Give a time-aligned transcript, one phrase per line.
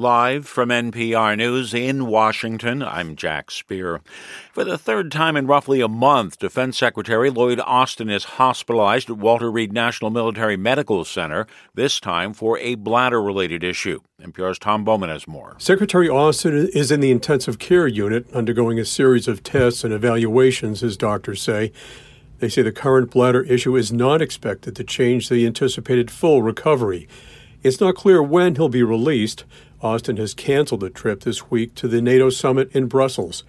[0.00, 4.00] Live from NPR News in Washington, I'm Jack Speer.
[4.50, 9.18] For the third time in roughly a month, Defense Secretary Lloyd Austin is hospitalized at
[9.18, 14.00] Walter Reed National Military Medical Center, this time for a bladder related issue.
[14.22, 15.54] NPR's Tom Bowman has more.
[15.58, 20.80] Secretary Austin is in the intensive care unit undergoing a series of tests and evaluations,
[20.80, 21.72] his doctors say.
[22.38, 27.06] They say the current bladder issue is not expected to change the anticipated full recovery.
[27.62, 29.44] It's not clear when he'll be released.
[29.82, 33.44] Austin has canceled a trip this week to the NATO summit in Brussels.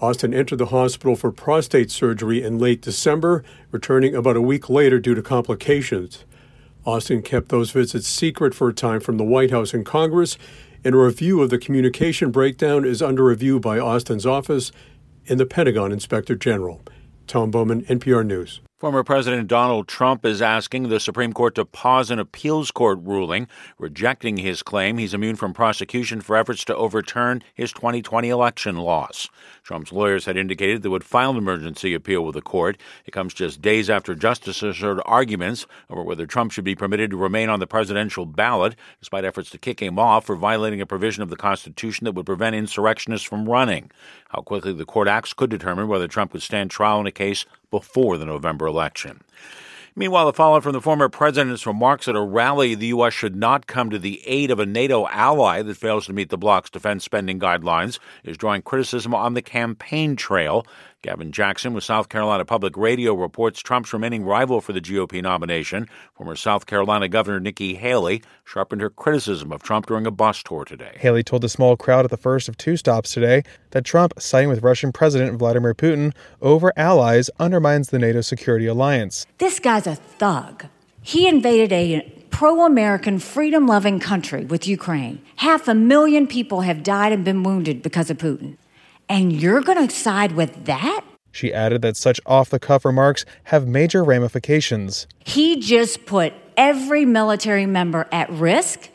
[0.00, 4.98] Austin entered the hospital for prostate surgery in late December, returning about a week later
[4.98, 6.24] due to complications.
[6.84, 10.36] Austin kept those visits secret for a time from the White House and Congress,
[10.84, 14.70] and a review of the communication breakdown is under review by Austin's office
[15.28, 16.82] and the Pentagon Inspector General.
[17.26, 18.60] Tom Bowman, NPR News.
[18.76, 23.46] Former President Donald Trump is asking the Supreme Court to pause an appeals court ruling
[23.78, 29.28] rejecting his claim he's immune from prosecution for efforts to overturn his 2020 election loss.
[29.62, 32.76] Trump's lawyers had indicated they would file an emergency appeal with the court.
[33.06, 37.16] It comes just days after justices heard arguments over whether Trump should be permitted to
[37.16, 41.22] remain on the presidential ballot, despite efforts to kick him off for violating a provision
[41.22, 43.92] of the Constitution that would prevent insurrectionists from running.
[44.30, 47.46] How quickly the court acts could determine whether Trump could stand trial in a case
[47.74, 49.20] before the November election.
[49.96, 53.12] Meanwhile, the fallout from the former president's remarks at a rally, the U.S.
[53.12, 56.38] should not come to the aid of a NATO ally that fails to meet the
[56.38, 60.64] bloc's defense spending guidelines, is drawing criticism on the campaign trail.
[61.04, 65.86] Gavin Jackson with South Carolina Public Radio reports Trump's remaining rival for the GOP nomination,
[66.14, 70.64] former South Carolina Governor Nikki Haley, sharpened her criticism of Trump during a bus tour
[70.64, 70.96] today.
[70.98, 74.48] Haley told a small crowd at the first of two stops today that Trump, siding
[74.48, 79.26] with Russian President Vladimir Putin over allies, undermines the NATO security alliance.
[79.36, 80.64] This guy's a thug.
[81.02, 85.20] He invaded a pro American, freedom loving country with Ukraine.
[85.36, 88.56] Half a million people have died and been wounded because of Putin
[89.08, 91.04] and you're going to side with that?
[91.32, 95.06] She added that such off the cuff remarks have major ramifications.
[95.24, 98.88] He just put every military member at risk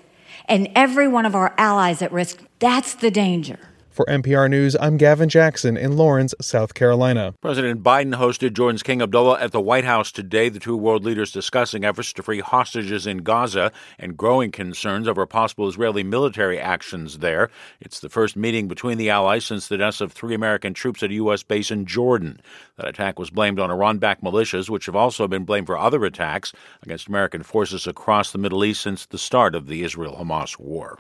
[0.46, 2.42] and every one of our allies at risk.
[2.60, 3.60] That's the danger.
[4.00, 7.34] For NPR News, I'm Gavin Jackson in Laurens, South Carolina.
[7.42, 10.48] President Biden hosted Jordan's King Abdullah at the White House today.
[10.48, 15.26] The two world leaders discussing efforts to free hostages in Gaza and growing concerns over
[15.26, 17.50] possible Israeli military actions there.
[17.82, 21.10] It's the first meeting between the allies since the deaths of three American troops at
[21.10, 21.44] a U.S.
[21.44, 22.40] base in Jordan.
[22.78, 26.06] That attack was blamed on Iran backed militias, which have also been blamed for other
[26.06, 30.58] attacks against American forces across the Middle East since the start of the Israel Hamas
[30.58, 31.00] war.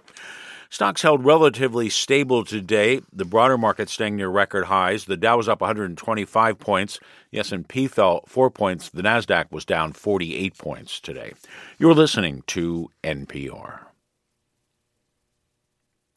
[0.71, 3.01] Stocks held relatively stable today.
[3.11, 5.05] The broader market staying near record highs.
[5.05, 6.99] The Dow was up 125 points.
[7.31, 8.89] The S&P fell 4 points.
[8.89, 11.33] The Nasdaq was down 48 points today.
[11.79, 13.88] You're listening to NPR.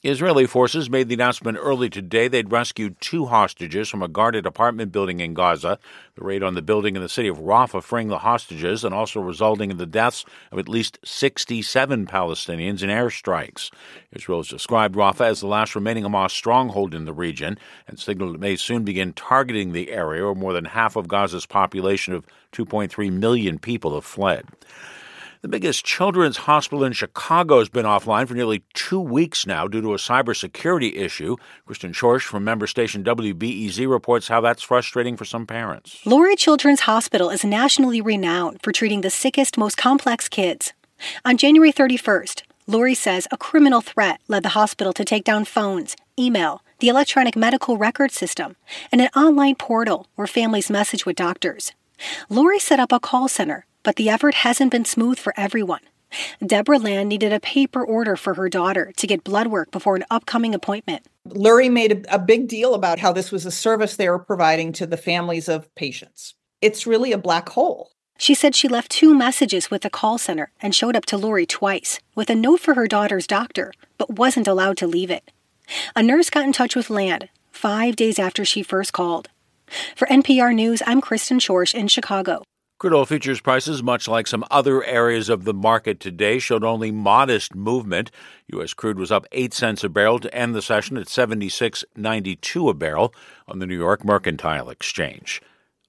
[0.05, 4.91] Israeli forces made the announcement early today they'd rescued two hostages from a guarded apartment
[4.91, 5.79] building in Gaza.
[6.17, 9.21] The raid on the building in the city of Rafah freeing the hostages and also
[9.21, 13.71] resulting in the deaths of at least 67 Palestinians in airstrikes.
[14.11, 18.35] Israel has described Rafah as the last remaining Hamas stronghold in the region and signaled
[18.35, 22.27] it may soon begin targeting the area where more than half of Gaza's population of
[22.51, 24.49] 2.3 million people have fled.
[25.43, 29.81] The biggest children's hospital in Chicago has been offline for nearly two weeks now due
[29.81, 31.35] to a cybersecurity issue.
[31.67, 36.01] Kristen Schorsch from member station WBEZ reports how that's frustrating for some parents.
[36.05, 40.75] Lurie Children's Hospital is nationally renowned for treating the sickest, most complex kids.
[41.25, 45.97] On January 31st, Lurie says a criminal threat led the hospital to take down phones,
[46.17, 48.55] email, the electronic medical record system,
[48.93, 51.73] and an online portal where families message with doctors.
[52.31, 55.81] Lurie set up a call center but the effort hasn't been smooth for everyone.
[56.45, 60.05] Deborah Land needed a paper order for her daughter to get blood work before an
[60.11, 61.07] upcoming appointment.
[61.29, 64.73] Lurie made a, a, big deal about how this was a service they were providing
[64.73, 66.35] to the families of patients.
[66.61, 67.93] It's really a black hole.
[68.19, 71.49] She said she left two messages with the call center and showed up to Lurie
[71.49, 75.31] twice with a note for her daughter's doctor, but wasn't allowed to leave it.
[75.97, 79.29] A nurse got in touch with Land five days after she first called.
[79.97, 82.43] For NPR News, I'm Kristen Schorsch in Chicago.
[82.83, 86.91] Crude oil futures prices, much like some other areas of the market today, showed only
[86.91, 88.11] modest movement.
[88.49, 88.75] U.S.
[88.75, 93.15] crude was up 8 cents a barrel to end the session at 76.92 a barrel
[93.47, 95.41] on the New York Mercantile Exchange.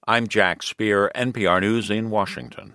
[0.06, 2.74] I'm Jack Speer, NPR News in Washington.